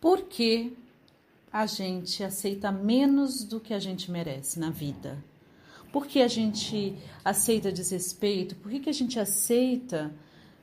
[0.00, 0.76] Por que
[1.52, 5.22] a gente aceita menos do que a gente merece na vida?
[5.92, 8.54] Por que a gente aceita desrespeito?
[8.56, 10.12] Por que, que a gente aceita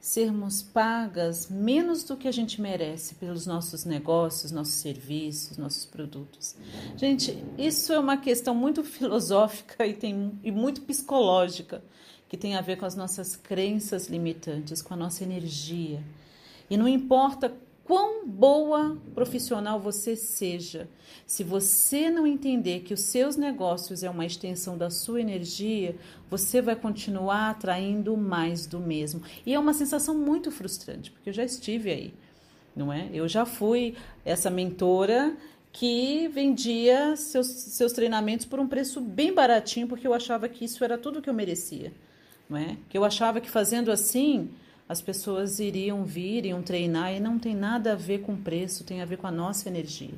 [0.00, 6.56] sermos pagas menos do que a gente merece pelos nossos negócios, nossos serviços, nossos produtos?
[6.96, 11.84] Gente, isso é uma questão muito filosófica e, tem, e muito psicológica,
[12.28, 16.02] que tem a ver com as nossas crenças limitantes, com a nossa energia.
[16.70, 17.54] E não importa
[17.84, 20.88] quão boa profissional você seja,
[21.26, 25.96] se você não entender que os seus negócios é uma extensão da sua energia,
[26.28, 29.22] você vai continuar atraindo mais do mesmo.
[29.44, 32.14] E é uma sensação muito frustrante, porque eu já estive aí,
[32.74, 33.08] não é?
[33.12, 35.36] Eu já fui essa mentora
[35.72, 40.82] que vendia seus, seus treinamentos por um preço bem baratinho, porque eu achava que isso
[40.82, 41.92] era tudo que eu merecia,
[42.48, 42.76] não é?
[42.88, 44.50] Que eu achava que fazendo assim
[44.90, 49.00] as pessoas iriam vir, iriam treinar e não tem nada a ver com preço, tem
[49.00, 50.16] a ver com a nossa energia,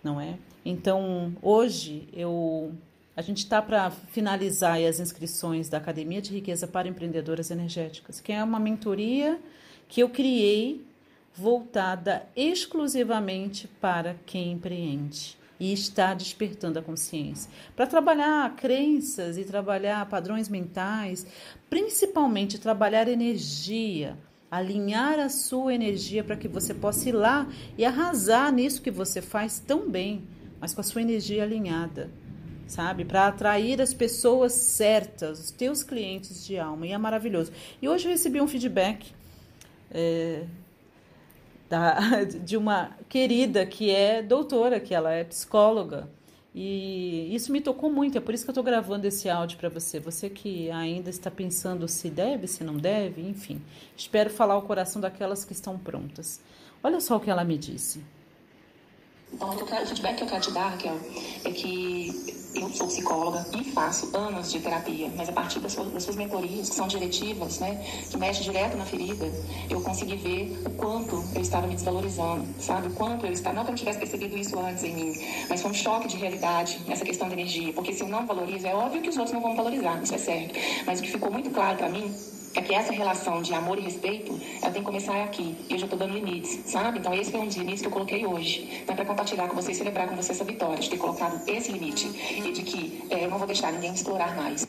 [0.00, 0.38] não é?
[0.64, 2.72] Então, hoje eu
[3.16, 8.30] a gente está para finalizar as inscrições da Academia de Riqueza para Empreendedoras Energéticas, que
[8.30, 9.40] é uma mentoria
[9.88, 10.86] que eu criei
[11.34, 17.50] voltada exclusivamente para quem empreende e está despertando a consciência.
[17.74, 21.26] Para trabalhar crenças e trabalhar padrões mentais,
[21.68, 24.16] principalmente trabalhar energia,
[24.50, 29.20] alinhar a sua energia para que você possa ir lá e arrasar nisso que você
[29.20, 30.24] faz tão bem,
[30.60, 32.10] mas com a sua energia alinhada.
[32.66, 37.52] Sabe, para atrair as pessoas certas, os teus clientes de alma, e é maravilhoso.
[37.80, 39.14] E hoje eu recebi um feedback
[39.88, 40.42] é,
[41.68, 46.08] da, de uma querida que é doutora, que ela é psicóloga.
[46.54, 49.68] E isso me tocou muito, é por isso que eu estou gravando esse áudio para
[49.68, 50.00] você.
[50.00, 53.60] Você que ainda está pensando se deve, se não deve, enfim.
[53.94, 56.40] Espero falar o coração daquelas que estão prontas.
[56.82, 58.02] Olha só o que ela me disse.
[59.32, 60.98] Então, o, feedback que eu quero te dar, Raquel,
[61.44, 65.92] é que eu sou psicóloga e faço anos de terapia, mas a partir das suas,
[65.92, 67.74] das suas mentorias, que são diretivas, né,
[68.10, 69.30] que mexem direto na ferida,
[69.68, 72.88] eu consegui ver o quanto eu estava me desvalorizando, sabe?
[72.88, 73.56] O quanto eu estava.
[73.56, 75.12] Não que eu não tivesse percebido isso antes em mim,
[75.48, 77.72] mas foi um choque de realidade essa questão da energia.
[77.72, 80.18] Porque se eu não valorizo, é óbvio que os outros não vão valorizar, isso é
[80.18, 80.54] certo.
[80.86, 82.14] Mas o que ficou muito claro para mim
[82.56, 85.54] é que essa relação de amor e respeito, ela tem que começar aqui.
[85.68, 86.98] E eu já estou dando limites, sabe?
[86.98, 88.80] Então, esse foi um dos limites que eu coloquei hoje.
[88.82, 91.70] Então, é para compartilhar com vocês, celebrar com vocês essa vitória, de ter colocado esse
[91.70, 94.66] limite e de que é, eu não vou deixar ninguém explorar mais.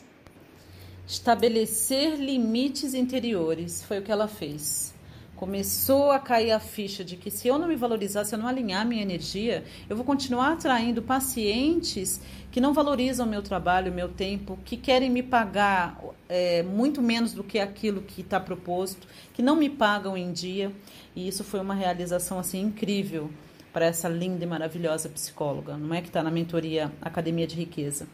[1.06, 4.94] Estabelecer limites interiores foi o que ela fez
[5.38, 8.48] começou a cair a ficha de que se eu não me valorizar, se eu não
[8.48, 12.20] alinhar minha energia, eu vou continuar atraindo pacientes
[12.50, 15.96] que não valorizam meu trabalho, meu tempo, que querem me pagar
[16.28, 20.72] é, muito menos do que aquilo que está proposto, que não me pagam em dia.
[21.16, 23.30] E isso foi uma realização assim incrível
[23.72, 28.08] para essa linda e maravilhosa psicóloga, não é que está na mentoria Academia de Riqueza.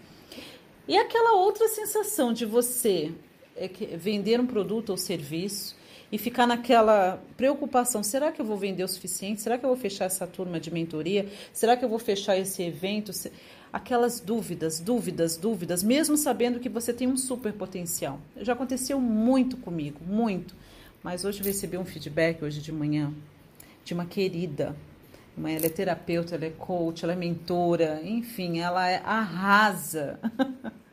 [0.86, 3.12] E aquela outra sensação de você
[3.56, 5.76] é vender um produto ou serviço
[6.14, 9.42] e ficar naquela preocupação: será que eu vou vender o suficiente?
[9.42, 11.28] Será que eu vou fechar essa turma de mentoria?
[11.52, 13.10] Será que eu vou fechar esse evento?
[13.72, 18.20] Aquelas dúvidas, dúvidas, dúvidas, mesmo sabendo que você tem um super potencial.
[18.36, 20.54] Já aconteceu muito comigo, muito.
[21.02, 23.12] Mas hoje recebi um feedback, hoje de manhã,
[23.84, 24.76] de uma querida.
[25.36, 30.20] Ela é terapeuta, ela é coach, ela é mentora, enfim, ela é, arrasa.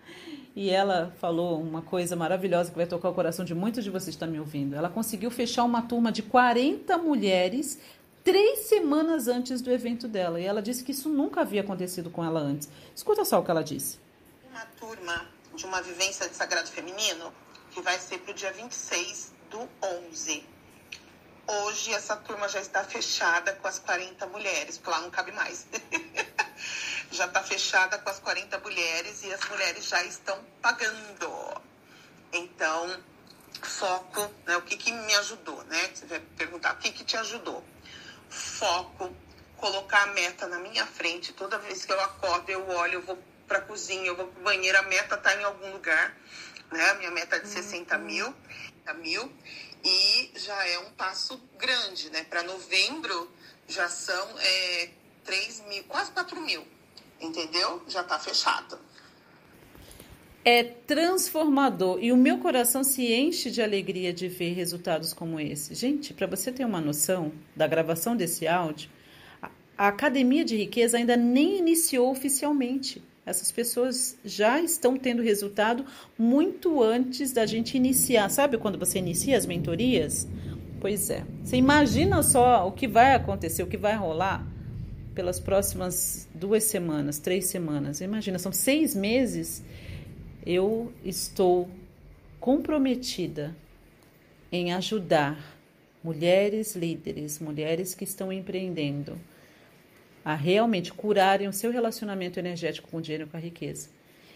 [0.55, 4.15] e ela falou uma coisa maravilhosa que vai tocar o coração de muitos de vocês
[4.15, 4.75] que estão me ouvindo.
[4.75, 7.79] Ela conseguiu fechar uma turma de 40 mulheres
[8.23, 10.39] três semanas antes do evento dela.
[10.39, 12.69] E ela disse que isso nunca havia acontecido com ela antes.
[12.95, 13.99] Escuta só o que ela disse.
[14.49, 17.33] Uma turma de uma vivência de sagrado feminino
[17.71, 19.67] que vai ser para o dia 26 do
[20.09, 20.43] 11.
[21.47, 25.65] Hoje essa turma já está fechada com as 40 mulheres, porque lá não cabe mais.
[27.11, 31.61] já está fechada com as 40 mulheres e as mulheres já estão pagando.
[32.31, 33.03] Então,
[33.61, 34.55] foco, né?
[34.57, 35.91] O que, que me ajudou, né?
[35.93, 37.63] Você vai perguntar o que, que te ajudou.
[38.29, 39.13] Foco,
[39.57, 41.33] colocar a meta na minha frente.
[41.33, 44.39] Toda vez que eu acordo, eu olho, eu vou para a cozinha, eu vou para
[44.39, 46.15] o banheiro, a meta está em algum lugar.
[46.71, 46.89] Né?
[46.91, 48.03] A minha meta é de 60 uhum.
[48.05, 48.35] mil,
[48.95, 49.33] mil.
[49.83, 52.23] E já é um passo grande, né?
[52.23, 53.29] Para novembro
[53.67, 54.89] já são é,
[55.25, 56.65] 3 mil, quase 4 mil
[57.21, 57.81] entendeu?
[57.87, 58.77] Já está fechado.
[60.43, 65.75] É transformador e o meu coração se enche de alegria de ver resultados como esse.
[65.75, 68.89] Gente, para você ter uma noção da gravação desse áudio,
[69.77, 73.03] a Academia de Riqueza ainda nem iniciou oficialmente.
[73.23, 75.85] Essas pessoas já estão tendo resultado
[76.17, 78.27] muito antes da gente iniciar.
[78.29, 80.27] Sabe quando você inicia as mentorias?
[80.79, 81.23] Pois é.
[81.43, 84.43] Você imagina só o que vai acontecer, o que vai rolar
[85.13, 88.01] pelas próximas duas semanas, três semanas.
[88.01, 89.63] Imagina, são seis meses.
[90.45, 91.69] Eu estou
[92.39, 93.55] comprometida
[94.51, 95.57] em ajudar
[96.03, 99.17] mulheres líderes, mulheres que estão empreendendo,
[100.25, 103.89] a realmente curarem o seu relacionamento energético com o dinheiro e com a riqueza.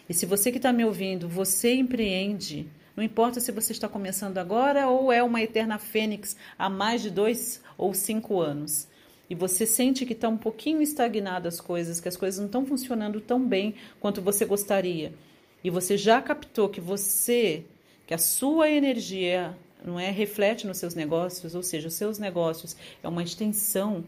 [0.07, 4.37] E se você que está me ouvindo, você empreende, não importa se você está começando
[4.37, 8.87] agora ou é uma eterna fênix há mais de dois ou cinco anos.
[9.29, 12.65] E você sente que está um pouquinho estagnado as coisas, que as coisas não estão
[12.65, 15.13] funcionando tão bem quanto você gostaria.
[15.63, 17.63] E você já captou que você,
[18.05, 22.75] que a sua energia não é reflete nos seus negócios, ou seja, os seus negócios
[23.03, 24.03] é uma extensão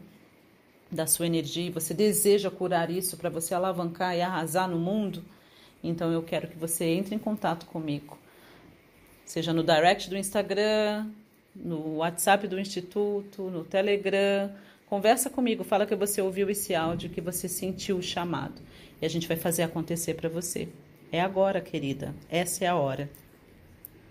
[0.90, 5.24] da sua energia e você deseja curar isso para você alavancar e arrasar no mundo,
[5.82, 8.18] então eu quero que você entre em contato comigo.
[9.24, 11.06] Seja no direct do Instagram,
[11.54, 14.50] no WhatsApp do Instituto, no Telegram.
[14.88, 18.62] Conversa comigo, fala que você ouviu esse áudio, que você sentiu o chamado.
[19.02, 20.66] E a gente vai fazer acontecer para você.
[21.12, 22.14] É agora, querida.
[22.30, 23.10] Essa é a hora.